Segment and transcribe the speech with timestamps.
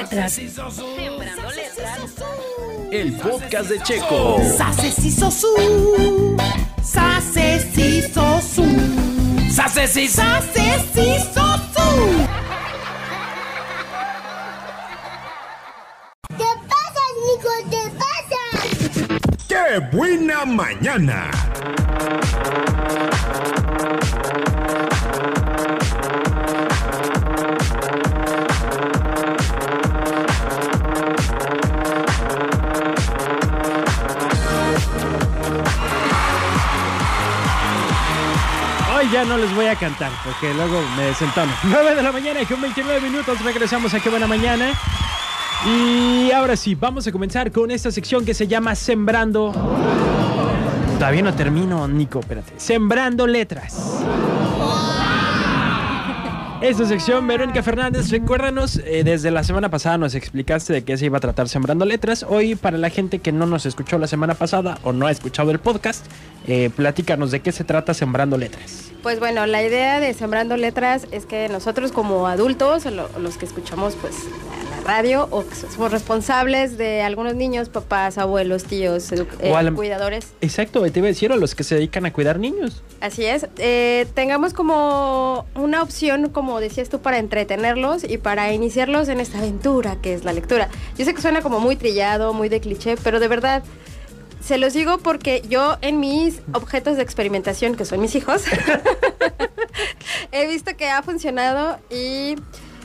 [0.00, 0.32] letras.
[0.32, 1.98] Sembrando letras.
[2.90, 4.38] El podcast de Checo.
[4.56, 6.36] Sase si sosu.
[6.82, 8.64] Sase si sosu.
[9.50, 10.08] ¡Sase, sí!
[10.08, 11.88] Sase si sosu.
[16.36, 17.50] ¿Qué pasa, Nico?
[17.70, 18.42] ¿Qué pasa?
[19.48, 21.30] ¡Qué buena mañana!
[39.12, 41.52] Ya no les voy a cantar porque luego me desentono.
[41.64, 44.72] 9 de la mañana y con 29 minutos regresamos a Qué Buena Mañana.
[45.66, 49.52] Y ahora sí, vamos a comenzar con esta sección que se llama Sembrando.
[50.98, 52.52] Todavía no termino, Nico, espérate.
[52.56, 54.04] Sembrando letras.
[56.60, 61.06] Esta sección, Verónica Fernández, recuérdanos, eh, desde la semana pasada nos explicaste de qué se
[61.06, 62.26] iba a tratar Sembrando Letras.
[62.28, 65.52] Hoy, para la gente que no nos escuchó la semana pasada o no ha escuchado
[65.52, 66.04] el podcast,
[66.48, 68.90] eh, platícanos de qué se trata Sembrando Letras.
[69.04, 73.44] Pues bueno, la idea de Sembrando Letras es que nosotros como adultos, lo- los que
[73.46, 79.12] escuchamos pues la la radio o que somos responsables de algunos niños, papás, abuelos, tíos,
[79.12, 79.26] eh,
[79.74, 82.82] cuidadores, Exacto, te iba a decir a los que se dedican a cuidar niños.
[83.00, 89.08] así es, eh, tengamos como una opción, como decías tú, para entretenerlos y para iniciarlos
[89.08, 90.68] en esta aventura que es la lectura.
[90.96, 93.62] Yo sé que suena como muy trillado, muy de cliché, pero de verdad...
[94.40, 98.44] Se los digo porque yo en mis objetos de experimentación, que son mis hijos,
[100.32, 102.36] he visto que ha funcionado y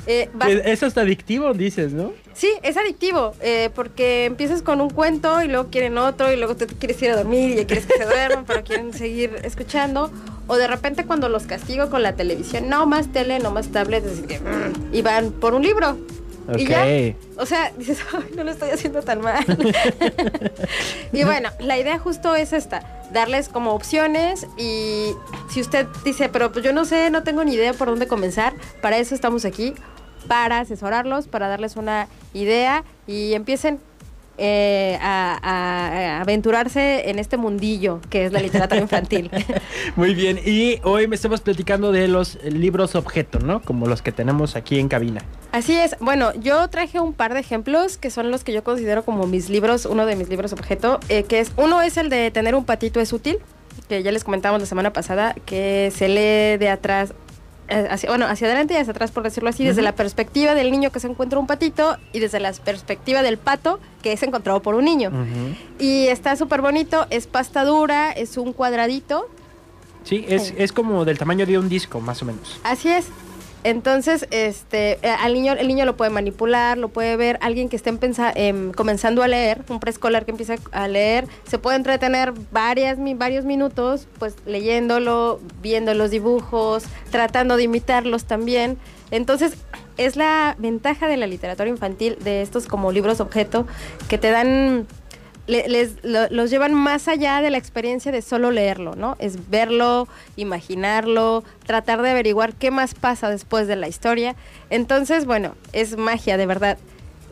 [0.08, 2.12] eh, va- Que Es adictivo, dices, ¿no?
[2.34, 6.56] sí, es adictivo, eh, porque empiezas con un cuento y luego quieren otro y luego
[6.58, 9.40] tú te quieres ir a dormir y ya quieres que se duerman, pero quieren seguir
[9.44, 10.12] escuchando.
[10.48, 14.06] O de repente cuando los castigo con la televisión, no más tele, no más tablet,
[14.06, 15.98] así que, mm, y van por un libro.
[16.58, 16.86] Y ya,
[17.38, 19.46] o sea, dices, ay, no lo estoy haciendo tan mal.
[21.14, 25.14] y bueno, la idea justo es esta, darles como opciones y
[25.50, 28.54] si usted dice, pero pues yo no sé, no tengo ni idea por dónde comenzar,
[28.82, 29.74] para eso estamos aquí,
[30.28, 33.80] para asesorarlos, para darles una idea y empiecen
[34.38, 39.30] eh, a, a- a aventurarse en este mundillo que es la literatura infantil.
[39.96, 43.62] Muy bien, y hoy me estamos platicando de los libros objeto, ¿no?
[43.62, 45.22] Como los que tenemos aquí en cabina.
[45.52, 45.96] Así es.
[46.00, 49.50] Bueno, yo traje un par de ejemplos que son los que yo considero como mis
[49.50, 52.66] libros, uno de mis libros objeto, eh, que es uno es el de tener un
[52.66, 53.38] patito es útil,
[53.88, 57.14] que ya les comentamos la semana pasada, que se lee de atrás.
[57.74, 60.72] Eh, Hacia, bueno, hacia adelante y hacia atrás, por decirlo así, desde la perspectiva del
[60.72, 64.62] niño que se encuentra un patito y desde la perspectiva del pato que es encontrado
[64.62, 65.12] por un niño.
[65.80, 69.28] Y está súper bonito, es pasta dura, es un cuadradito,
[70.04, 70.54] Sí, es, Sí.
[70.58, 72.60] es como del tamaño de un disco, más o menos.
[72.66, 73.06] Así es.
[73.64, 77.78] Entonces, este, eh, al niño, el niño lo puede manipular, lo puede ver, alguien que
[77.78, 77.98] esté
[78.36, 83.46] em, comenzando a leer, un preescolar que empieza a leer, se puede entretener varias, varios
[83.46, 88.78] minutos, pues leyéndolo, viendo los dibujos, tratando de imitarlos también.
[89.12, 89.54] Entonces,
[89.98, 93.68] es la ventaja de la literatura infantil, de estos como libros objeto,
[94.10, 94.88] que te dan
[95.48, 99.16] le- les, lo- los llevan más allá de la experiencia de solo leerlo, ¿no?
[99.20, 104.36] Es verlo, imaginarlo, tratar de averiguar qué más pasa después de la historia.
[104.70, 106.78] Entonces, bueno, es magia, de verdad.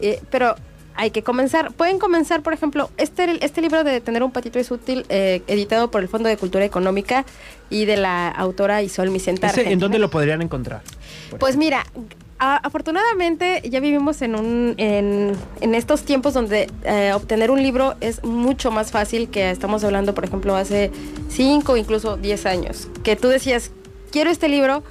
[0.02, 0.56] Eh, pero
[0.96, 1.72] hay que comenzar.
[1.72, 5.90] Pueden comenzar, por ejemplo, este, este libro de Tener un patito es útil, eh, editado
[5.90, 7.26] por el Fondo de Cultura Económica
[7.70, 9.58] y de la autora Isol Micentar.
[9.58, 10.82] ¿En dónde lo podrían encontrar?
[11.40, 11.86] Pues mira,
[12.42, 17.94] a- afortunadamente ya vivimos en, un, en, en estos tiempos donde eh, obtener un libro
[18.02, 20.90] es mucho más fácil que estamos hablando, por ejemplo, hace
[21.30, 22.88] 5, incluso 10 años.
[23.04, 23.70] Que tú decías,
[24.12, 24.84] quiero este libro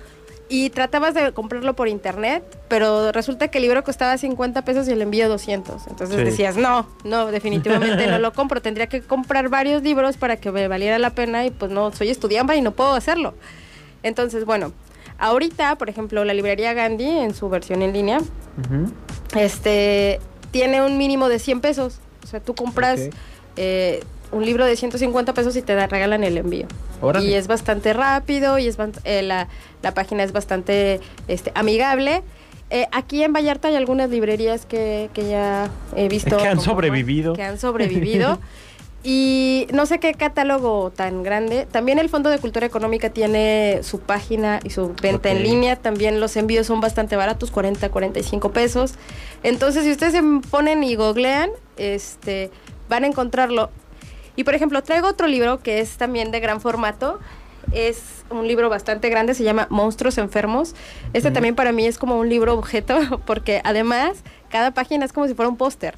[0.49, 4.93] y tratabas de comprarlo por internet, pero resulta que el libro costaba 50 pesos y
[4.93, 5.89] el envío 200.
[5.89, 6.25] Entonces Sí.
[6.25, 8.63] decías, no, no, definitivamente no lo compro.
[8.63, 12.11] Tendría que comprar varios libros para que me valiera la pena y pues no, soy
[12.11, 13.35] estudiante y no puedo hacerlo.
[14.05, 14.73] Entonces, bueno,
[15.21, 18.19] ahorita, por ejemplo, la librería Gandhi en su versión en línea,
[19.37, 20.21] este,
[20.51, 22.01] tiene un mínimo de 100 pesos.
[22.25, 23.01] O sea, tú compras
[23.57, 24.03] eh,
[24.33, 26.67] un libro de 150 pesos y te da- regalan el envío.
[27.01, 27.27] Órale.
[27.27, 29.49] Y es bastante rápido y es eh, la,
[29.83, 32.23] la página es bastante este, amigable.
[32.73, 36.37] Eh, aquí en Vallarta hay algunas librerías que, que ya he visto.
[36.37, 37.33] Que han como- sobrevivido.
[37.35, 38.39] Que han sobrevivido.
[39.03, 41.67] y no sé qué catálogo tan grande.
[41.71, 45.77] También el Fondo de Cultura Económica tiene su página y su venta en línea.
[45.77, 48.95] También los envíos son bastante baratos, 40, 45 pesos.
[49.43, 52.51] Entonces, si ustedes se ponen y googlean, este,
[52.91, 53.71] van a encontrarlo.
[54.37, 57.19] Y por ejemplo, traigo otro libro que es también de gran formato.
[57.73, 60.75] es un libro bastante grande, se llama Monstruos Enfermos.
[61.13, 65.27] Este también para mí es como un libro objeto, porque además cada página es como
[65.27, 65.95] si fuera un póster.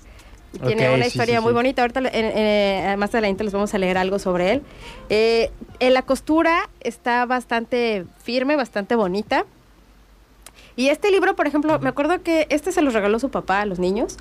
[0.67, 1.55] Tiene una historia sí, muy sí.
[1.55, 1.83] bonita.
[1.83, 4.63] Ahorita, eh, eh, más adelante les vamos a leer algo sobre él.
[5.09, 5.51] Eh,
[5.81, 9.45] en la costura está bastante firme, bastante bonita.
[10.77, 13.67] Y este libro, por ejemplo, me acuerdo que este se los regaló su papá a
[13.67, 14.17] los niños,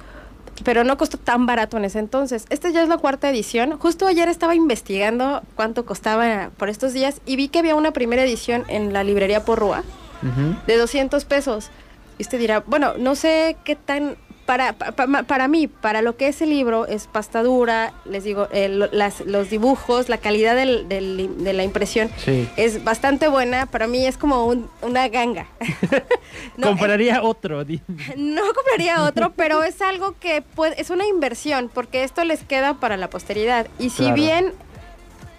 [0.63, 2.45] pero no costó tan barato en ese entonces.
[2.49, 3.77] Este ya es la cuarta edición.
[3.77, 8.23] Justo ayer estaba investigando cuánto costaba por estos días y vi que había una primera
[8.23, 9.83] edición en la librería Porrúa
[10.23, 10.55] Ujú.
[10.67, 11.69] de 200 pesos.
[12.17, 14.15] Y usted dirá, bueno, no sé qué tan...
[14.51, 18.25] Para, pa- pa- para mí, para lo que es el libro, es pasta dura, les
[18.25, 22.49] digo, eh, lo- las- los dibujos, la calidad del- del- de la impresión Sí.
[22.57, 23.65] es bastante buena.
[23.67, 25.47] Para mí es como un- una ganga.
[26.57, 27.63] No, Compraría otro.
[28.17, 32.73] no compraría otro, pero es algo que puede, es una inversión, porque esto les queda
[32.73, 33.67] para la posteridad.
[33.79, 34.15] Y si Claro.
[34.15, 34.53] bien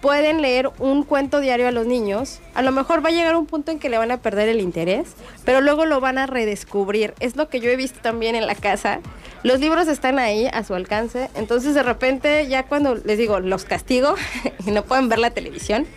[0.03, 3.45] pueden leer un cuento diario a los niños, a lo mejor va a llegar un
[3.45, 5.07] punto en que le van a perder el interés,
[5.45, 7.13] pero luego lo van a redescubrir.
[7.21, 8.99] Es lo que yo he visto también en la casa.
[9.43, 13.63] Los libros están ahí a su alcance, entonces de repente ya cuando les digo, los
[13.63, 14.15] castigo
[14.67, 15.87] y no pueden ver la televisión,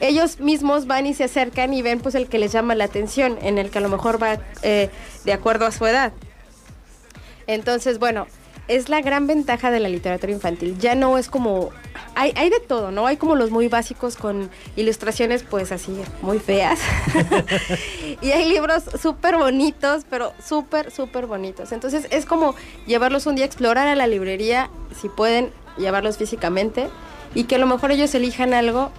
[0.00, 3.38] ellos mismos van y se acercan y ven pues el que les llama la atención,
[3.42, 4.90] en el que a lo mejor va eh,
[5.24, 6.12] de acuerdo a su edad.
[7.46, 8.26] Entonces, bueno,
[8.68, 10.76] es la gran ventaja de la literatura infantil.
[10.78, 11.70] Ya no es como...
[12.14, 13.06] Hay, hay de todo, ¿no?
[13.06, 16.78] Hay como los muy básicos con ilustraciones pues así muy feas.
[18.20, 21.72] y hay libros súper bonitos, pero súper, súper bonitos.
[21.72, 22.54] Entonces es como
[22.86, 24.70] llevarlos un día a explorar a la librería,
[25.00, 26.88] si pueden llevarlos físicamente,
[27.34, 28.90] y que a lo mejor ellos elijan algo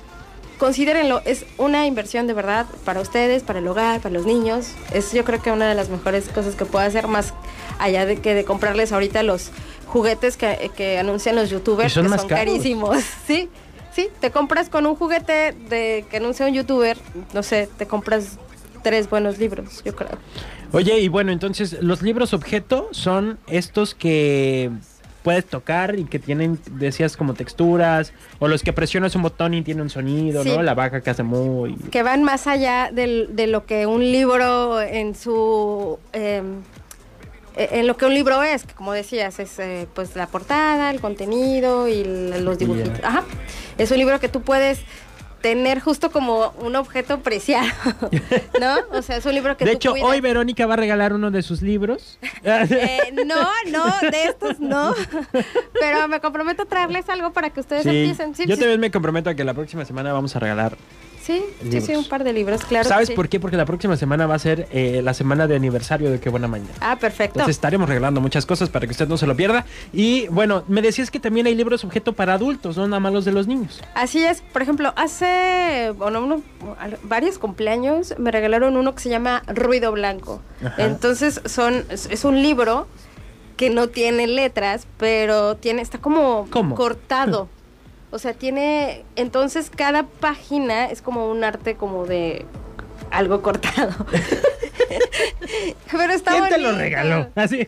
[0.57, 4.71] considérenlo, es una inversión de verdad para ustedes, para el hogar, para los niños.
[4.91, 7.33] Es yo creo que una de las mejores cosas que puedo hacer más
[7.79, 9.51] allá de que de comprarles ahorita los
[9.87, 12.45] juguetes que, que anuncian los youtubers, son que más son caros.
[12.45, 12.97] carísimos.
[13.27, 13.49] Sí,
[13.93, 16.97] sí, te compras con un juguete de que anuncia un youtuber,
[17.33, 18.37] no sé, te compras
[18.83, 20.17] tres buenos libros, yo creo.
[20.71, 24.69] Oye, y bueno, entonces los libros objeto son estos que
[25.23, 29.63] puedes tocar y que tienen, decías, como texturas, o los que presionas un botón y
[29.63, 30.49] tiene un sonido, Sí.
[30.49, 30.61] ¿no?
[30.61, 31.75] La vaca que hace muy...
[31.89, 36.43] que van más allá del- de lo que un libro en su eh,
[37.55, 40.99] en lo que un libro es, que como decías, es eh, pues la portada, el
[41.01, 42.99] contenido y los dibujitos.
[43.03, 43.23] Ajá.
[43.77, 44.79] Es un libro que tú puedes
[45.41, 47.67] tener justo como un objeto preciado,
[48.59, 48.77] ¿no?
[48.97, 50.09] O sea, es un libro que De tú hecho, cuidas.
[50.09, 52.17] hoy Verónica va a regalar uno de sus libros.
[52.43, 54.93] Eh, no, no, de estos no.
[55.79, 58.35] Pero me comprometo a traerles algo para que ustedes Sí, empiecen.
[58.35, 60.77] Sí, yo sí, también me comprometo a que la próxima semana vamos a regalar.
[61.25, 62.87] Sí, sí, un par de libros, claro.
[62.87, 63.13] ¿Sabes sí.
[63.15, 63.39] por qué?
[63.39, 66.47] Porque la próxima semana va a ser eh, la semana de aniversario de Qué Buena
[66.47, 66.71] Mañana.
[66.81, 67.39] Ah, perfecto.
[67.39, 69.65] Entonces estaremos regalando muchas cosas para que usted no se lo pierda.
[69.93, 73.25] Y bueno, me decías que también hay libros objeto para adultos, no nada más los
[73.25, 73.81] de los niños.
[73.95, 76.41] Así es, por ejemplo, hace bueno, uno-
[77.03, 80.41] varios cumpleaños me regalaron uno que se llama Ruido Blanco.
[80.63, 80.75] Ajá.
[80.83, 82.87] Entonces son es, es un libro
[83.57, 86.75] que no tiene letras, pero tiene está como ¿Cómo?
[86.75, 87.47] cortado.
[88.11, 92.45] O sea, tiene entonces cada página es como un arte como de
[93.11, 93.91] algo cortado.
[95.91, 97.29] pero está ¿Quién te lo regaló?
[97.35, 97.67] Así.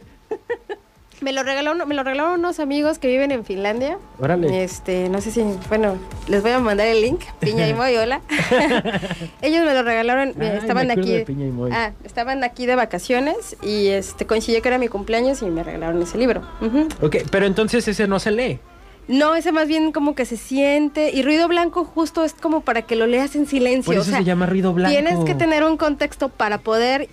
[1.20, 3.98] Me lo regaló, me lo regalaron unos amigos que viven en Finlandia.
[4.20, 4.64] Órale.
[4.64, 5.98] Este, no sé si, bueno,
[6.28, 8.22] les voy a mandar el link, Piña y Moy, hola.
[9.42, 11.12] Ellos me lo regalaron, Ay, eh, estaban me aquí.
[11.12, 11.72] de Piña y Moy.
[11.74, 16.00] Ah, estaban aquí de vacaciones y este coincidió que era mi cumpleaños y me regalaron
[16.04, 16.44] ese libro.
[16.62, 16.88] Ujú.
[17.02, 18.60] Ok, pero entonces ese no se lee.
[19.08, 22.82] No, ese más bien como que se siente y ruido blanco justo es como para
[22.82, 23.86] que lo leas en silencio.
[23.86, 24.92] Por o eso sea, se llama ruido blanco.
[24.92, 27.08] Tienes que tener un contexto para poder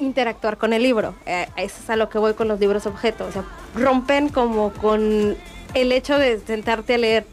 [0.00, 1.14] interactuar con el libro.
[1.24, 3.26] Eh, eso es a lo que voy con los libros objeto.
[3.26, 5.36] O sea, rompen como con
[5.74, 7.26] el hecho de sentarte a leer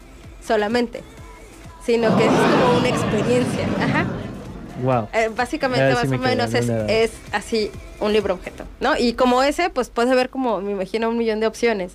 [0.46, 1.02] solamente,
[1.84, 3.68] sino que es como una experiencia.
[3.82, 4.06] Ajá.
[4.84, 5.08] Wow.
[5.14, 8.98] Eh, básicamente, sí más me o menos en es, es así un libro objeto, ¿no?
[8.98, 11.94] Y como ese, pues puedes ver como, me imagino, un millón de opciones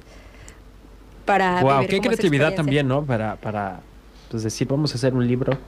[1.28, 3.04] para Wow, qué creatividad también, ¿no?
[3.04, 3.80] Para, para
[4.30, 5.58] pues decir, vamos a hacer un libro.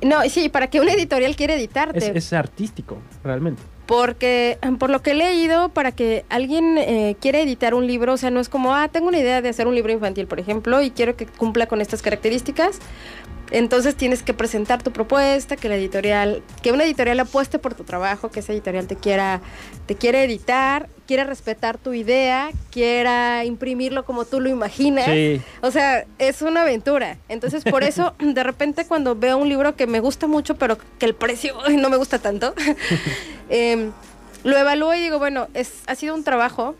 [0.00, 2.18] No, sí, para que una editorial quiera Es, editarte.
[2.18, 3.62] es artístico, realmente.
[3.86, 8.16] Porque, por lo que he leído, para que alguien eh, quiera editar un libro, o
[8.16, 10.80] sea, no es como, ah, tengo una idea de hacer un libro infantil, por ejemplo,
[10.80, 12.78] y quiero que cumpla con estas características.
[13.50, 17.84] Entonces tienes que presentar tu propuesta, que la editorial, que una editorial apueste por tu
[17.84, 19.40] trabajo, que esa editorial te quiera,
[19.86, 25.06] te quiera editar, quiera respetar tu idea, quiera imprimirlo como tú lo imaginas.
[25.06, 25.40] Sí.
[25.60, 27.18] O sea, es una aventura.
[27.28, 31.06] Entonces, por eso, de repente, cuando veo un libro que me gusta mucho, pero que
[31.06, 32.54] el precio ay, no me gusta tanto,
[33.48, 33.92] em,
[34.42, 36.74] lo evalúo y digo, bueno, es, ha sido un trabajo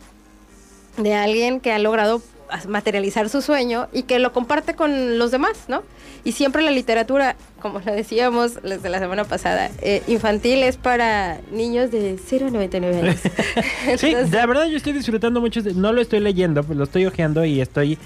[0.97, 2.21] de alguien que ha logrado
[2.67, 5.83] materializar su sueño y que lo comparte con los demás, ¿no?
[6.23, 11.39] Y siempre la literatura, como lo decíamos desde la semana pasada, eh, infantil es para
[11.51, 13.15] niños de 0 a 99 años.
[13.97, 15.61] Sí, Entonces, la verdad yo estoy disfrutando mucho.
[15.75, 17.97] no lo estoy leyendo, pues lo estoy hojeando y estoy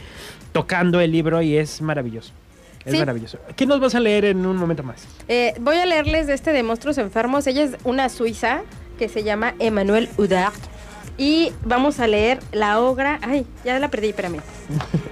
[0.52, 2.32] tocando el libro y es maravilloso.
[2.86, 3.00] Es Sí.
[3.00, 3.38] maravilloso.
[3.56, 5.06] ¿Qué nos vas a leer en un momento más?
[5.28, 7.46] eh, voy a leerles de este de Monstruos Enfermos.
[7.46, 8.62] Ella es una suiza
[8.98, 10.56] que se llama Emmanuel Udart.
[11.20, 13.20] Y vamos a leer La Ogra.
[13.22, 14.40] Ay, ya la perdí, espérame.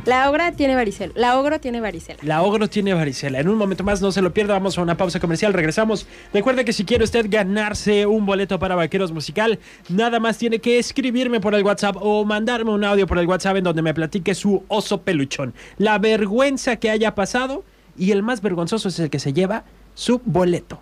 [0.05, 1.11] La Ogra tiene varicela.
[1.17, 2.17] La Ogro tiene varicela.
[2.21, 3.41] La Ogro tiene varicela.
[3.41, 4.53] En un momento más, no se lo pierda.
[4.53, 5.51] Vamos a una pausa comercial.
[5.51, 6.07] Regresamos.
[6.33, 9.59] Recuerde que si quiere usted ganarse un boleto para Vaqueros Musical,
[9.89, 13.57] nada más tiene que escribirme por el WhatsApp o mandarme un audio por el WhatsApp
[13.57, 15.53] en donde me platique su oso peluchón.
[15.77, 17.65] La vergüenza que haya pasado
[17.97, 20.79] y el más vergonzoso es el que se lleva su boleto.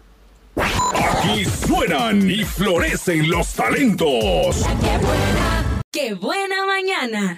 [1.26, 4.64] Aquí suenan y florecen los talentos.
[5.92, 7.34] ¡Qué buena mañana!